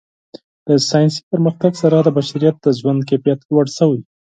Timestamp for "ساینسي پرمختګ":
0.89-1.71